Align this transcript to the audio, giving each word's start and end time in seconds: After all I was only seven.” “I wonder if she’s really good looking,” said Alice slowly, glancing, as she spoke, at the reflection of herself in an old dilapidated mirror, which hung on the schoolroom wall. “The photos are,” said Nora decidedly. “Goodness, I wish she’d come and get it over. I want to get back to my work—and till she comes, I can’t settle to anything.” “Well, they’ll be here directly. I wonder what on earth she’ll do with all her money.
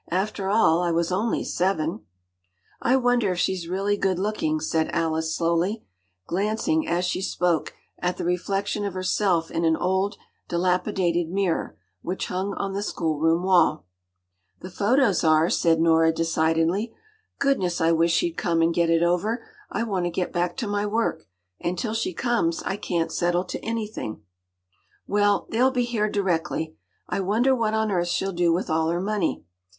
After 0.09 0.49
all 0.49 0.81
I 0.81 0.89
was 0.89 1.11
only 1.11 1.43
seven.” 1.43 2.07
“I 2.81 2.95
wonder 2.95 3.33
if 3.33 3.37
she’s 3.37 3.67
really 3.67 3.97
good 3.97 4.17
looking,” 4.17 4.59
said 4.59 4.89
Alice 4.91 5.35
slowly, 5.35 5.83
glancing, 6.25 6.87
as 6.87 7.05
she 7.05 7.21
spoke, 7.21 7.75
at 7.99 8.17
the 8.17 8.25
reflection 8.25 8.83
of 8.83 8.95
herself 8.95 9.51
in 9.51 9.63
an 9.63 9.77
old 9.77 10.15
dilapidated 10.47 11.29
mirror, 11.29 11.77
which 12.01 12.29
hung 12.29 12.55
on 12.55 12.73
the 12.73 12.81
schoolroom 12.81 13.43
wall. 13.43 13.85
“The 14.61 14.71
photos 14.71 15.23
are,” 15.23 15.51
said 15.51 15.79
Nora 15.79 16.11
decidedly. 16.11 16.95
“Goodness, 17.37 17.79
I 17.79 17.91
wish 17.91 18.11
she’d 18.11 18.33
come 18.35 18.63
and 18.63 18.73
get 18.73 18.89
it 18.89 19.03
over. 19.03 19.45
I 19.69 19.83
want 19.83 20.05
to 20.07 20.09
get 20.09 20.33
back 20.33 20.57
to 20.57 20.67
my 20.67 20.83
work—and 20.87 21.77
till 21.77 21.93
she 21.93 22.11
comes, 22.11 22.63
I 22.63 22.75
can’t 22.75 23.11
settle 23.11 23.43
to 23.43 23.63
anything.” 23.63 24.23
“Well, 25.05 25.45
they’ll 25.51 25.69
be 25.69 25.83
here 25.83 26.09
directly. 26.09 26.73
I 27.07 27.19
wonder 27.19 27.55
what 27.55 27.75
on 27.75 27.91
earth 27.91 28.07
she’ll 28.07 28.33
do 28.33 28.51
with 28.51 28.67
all 28.67 28.89
her 28.89 28.99
money. 28.99 29.45